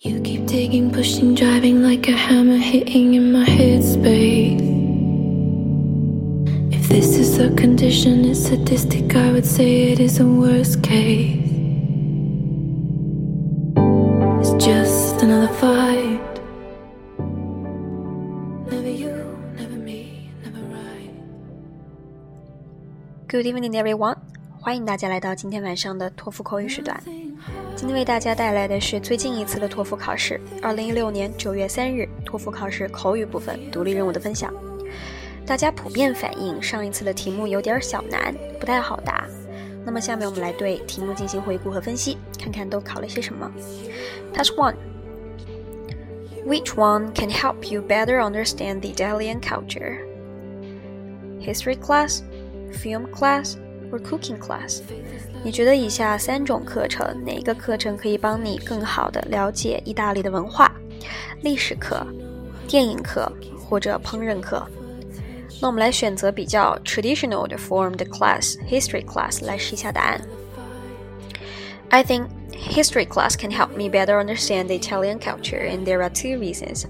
[0.00, 4.59] You keep digging, pushing, driving like a hammer hitting in my headspace.
[6.73, 11.37] If this is a condition, it's sadistic, I would say it is a worst case.
[14.41, 16.41] It's just another fight.
[18.71, 19.13] Never you,
[19.55, 21.13] never me, never right.
[23.27, 24.17] Good evening, everyone.
[24.59, 26.99] 欢迎大家来到今天晚上的托福口语时段。
[27.81, 34.53] 今天为大家带来的是最近一次的托福考试，二零一六年九月三日托福考试口语部分独立任务的分享。
[35.47, 39.27] 大家普遍反映上一次的题目有点小难，不太好答。
[39.83, 43.51] 那么下面我们来对题目进行回顾和分析，看看都考了些什么。
[44.31, 44.75] Task One:
[46.45, 49.97] Which one can help you better understand the Italian culture?
[51.39, 52.21] History class,
[52.71, 53.55] film class,
[53.91, 54.81] or cooking class？
[55.42, 60.70] 你觉得以下三种课程哪一个课程可以帮你更好的了解意大利的文化？
[61.42, 62.04] 历史课、
[62.66, 64.66] 电影课或者烹饪课？
[65.60, 70.20] 那我们来选择比较 traditional 的 form 的 class history class 来试一下答案。
[71.88, 76.38] I think history class can help me better understand the Italian culture, and there are two
[76.38, 76.84] reasons.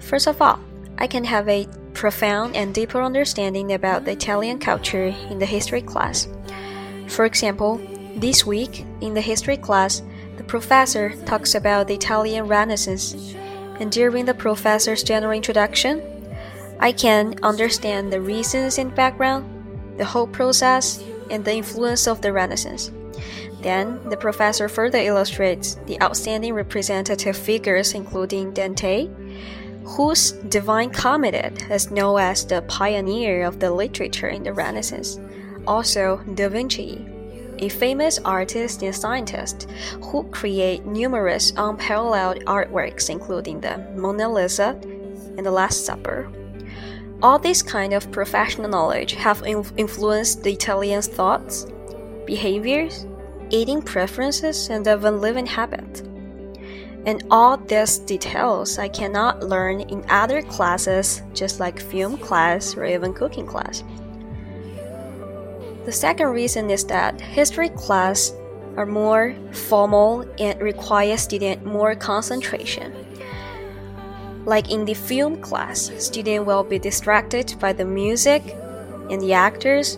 [0.00, 0.58] First of all,
[0.96, 5.82] I can have a profound and deeper understanding about the Italian culture in the history
[5.82, 6.28] class.
[7.13, 7.79] For example,
[8.15, 10.01] this week in the history class,
[10.37, 13.35] the professor talks about the Italian Renaissance,
[13.79, 16.01] and during the professor's general introduction,
[16.79, 19.45] I can understand the reasons and background,
[19.99, 22.89] the whole process, and the influence of the Renaissance.
[23.61, 29.07] Then, the professor further illustrates the outstanding representative figures, including Dante,
[29.85, 35.19] whose Divine Comedy is known as the pioneer of the literature in the Renaissance.
[35.65, 37.05] Also, Da Vinci,
[37.59, 39.69] a famous artist and scientist
[40.01, 44.77] who created numerous unparalleled artworks, including the Mona Lisa
[45.37, 46.29] and the Last Supper.
[47.21, 51.65] All this kind of professional knowledge have influenced the Italians' thoughts,
[52.25, 53.05] behaviors,
[53.49, 56.01] eating preferences, and even living habits.
[57.05, 62.85] And all these details I cannot learn in other classes, just like film class or
[62.85, 63.83] even cooking class.
[65.85, 68.33] The second reason is that history class
[68.77, 72.93] are more formal and require student more concentration.
[74.45, 78.55] Like in the film class, student will be distracted by the music
[79.09, 79.97] and the actors.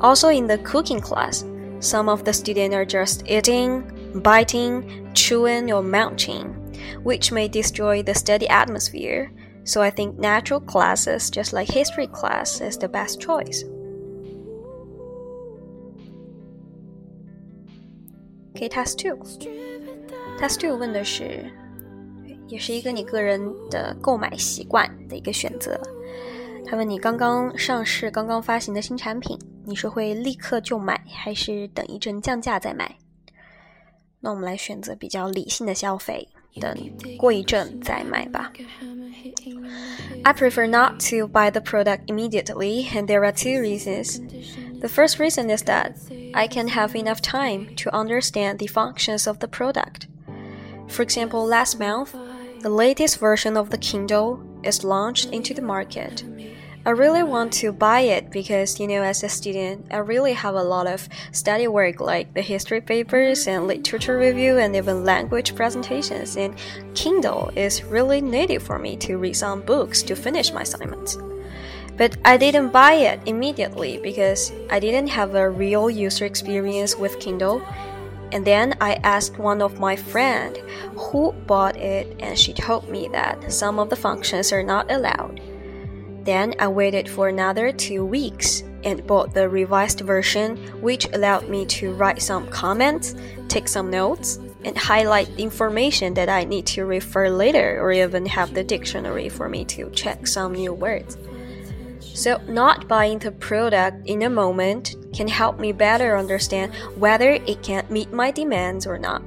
[0.00, 1.44] Also in the cooking class,
[1.80, 6.54] some of the students are just eating, biting, chewing or munching,
[7.02, 9.32] which may destroy the study atmosphere.
[9.64, 13.64] So I think natural classes, just like history class, is the best choice.
[18.55, 19.17] Okay, task two.
[20.39, 21.45] Task two 问的是，
[22.47, 25.79] 也是一个你个人的购买习惯的一个选择。
[26.65, 32.97] 他问你刚刚上市、刚刚发行的新产品，你是会立刻就买，还是等一阵降价再买？
[34.19, 36.27] 那我们来选择比较理性的消费，
[36.59, 36.75] 等
[37.17, 38.51] 过一阵再买吧。
[40.23, 44.19] I prefer not to buy the product immediately, and there are two reasons.
[44.84, 45.96] The first reason is that
[46.34, 50.08] I can have enough time to understand the functions of the product.
[50.88, 52.14] For example, last month,
[52.60, 56.22] the latest version of the Kindle is launched into the market.
[56.84, 60.54] I really want to buy it because, you know, as a student, I really have
[60.54, 65.54] a lot of study work like the history papers and literature review and even language
[65.54, 66.36] presentations.
[66.36, 66.58] And
[66.94, 71.16] Kindle is really needed for me to read some books to finish my assignments.
[71.96, 77.20] But I didn't buy it immediately because I didn't have a real user experience with
[77.20, 77.62] Kindle.
[78.32, 80.56] And then I asked one of my friend
[80.96, 85.40] who bought it and she told me that some of the functions are not allowed.
[86.24, 91.64] Then I waited for another two weeks and bought the revised version, which allowed me
[91.66, 93.14] to write some comments,
[93.48, 98.54] take some notes, and highlight information that I need to refer later or even have
[98.54, 101.18] the dictionary for me to check some new words.
[102.14, 107.62] So, not buying the product in a moment can help me better understand whether it
[107.64, 109.22] can meet my demands or not.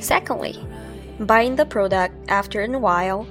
[0.00, 0.64] Secondly,
[1.18, 3.26] buying the product after a while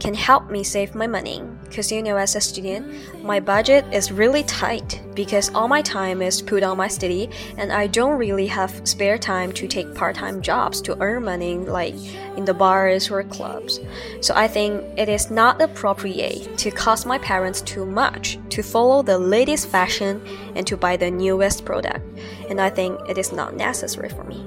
[0.00, 2.86] can help me save my money because you know as a student
[3.22, 7.72] my budget is really tight because all my time is put on my study and
[7.72, 11.94] I don't really have spare time to take part-time jobs to earn money like
[12.36, 13.80] in the bars or clubs.
[14.20, 19.02] So I think it is not appropriate to cost my parents too much to follow
[19.02, 20.22] the latest fashion
[20.54, 22.04] and to buy the newest product.
[22.50, 24.44] And I think it is not necessary for me.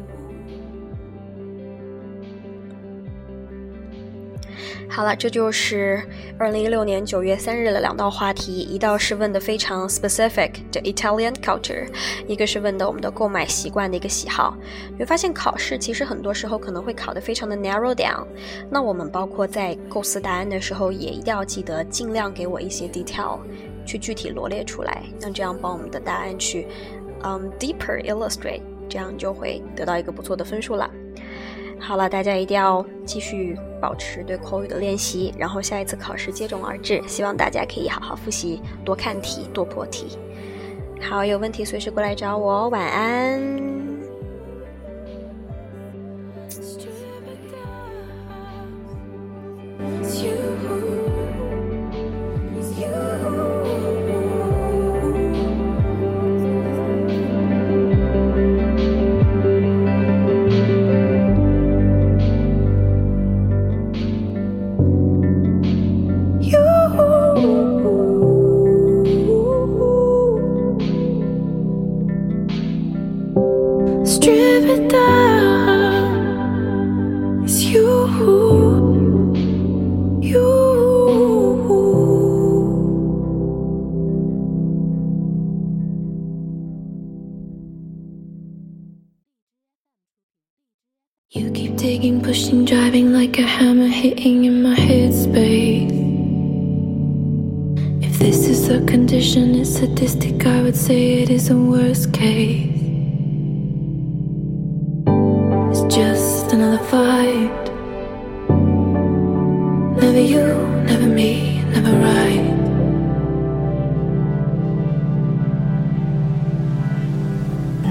[4.98, 6.02] 好了，这就是
[6.40, 11.88] 二零一六年九月三日的两道话题，一道是问的非常 specific 的 Italian culture，
[12.26, 14.58] 一个是问的我们的购买习惯的一个喜好。
[14.94, 18.26] 你会发现考试其实很多时候可能会考得非常的 narrow down，
[18.72, 23.38] 那我们包括在构思答案的时候，也一定要记得尽量给我一些 detail，
[23.86, 26.66] 去具体罗列出来，那这样帮我们的答案去，
[27.22, 30.90] 嗯，deeper illustrate，这样就会得到一个不错的分数了。
[31.80, 37.02] 好了，大家一定要继续保持对口语的练习，然后下一次考试接踵而至。
[37.08, 40.18] 希望大家可以好好复习，多看题，多破题。
[41.00, 42.68] 好，有问题随时过来找我。
[42.70, 43.40] 晚安。
[92.48, 95.92] Driving like a hammer hitting in my headspace.
[98.02, 102.72] If this is a condition, it's sadistic, I would say it is a worst case.
[105.72, 107.66] It's just another fight.
[110.02, 110.48] Never you,
[110.86, 112.46] never me, never right.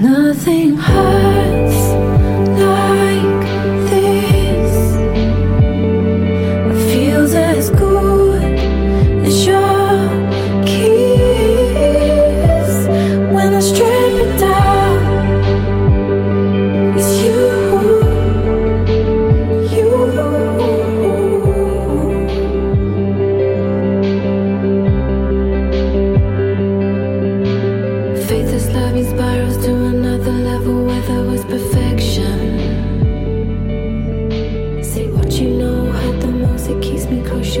[0.01, 1.36] Nothing hurts.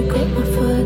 [0.07, 0.76] Got my attention.